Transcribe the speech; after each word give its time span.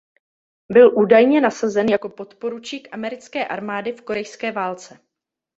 Byl 0.71 0.91
údajně 0.99 1.41
nasazen 1.41 1.89
jako 1.89 2.09
podporučík 2.09 2.87
americké 2.91 3.47
armády 3.47 3.91
v 3.91 4.01
korejské 4.01 4.51
válce. 4.51 4.99